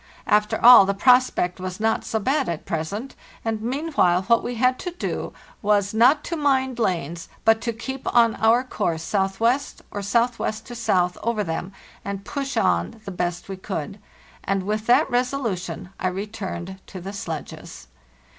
[0.25, 3.13] After all, the prospect was not so bad at present;
[3.45, 5.31] and meanwhile what we had to do
[5.61, 9.59] was not to mind lanes, but to keep on our course S.W.
[9.91, 10.51] or S.W.
[10.65, 11.19] to 5.
[11.21, 11.71] over them,
[12.03, 13.99] and push on the best we could.
[14.43, 17.85] And with that resolution I returned to the sledges.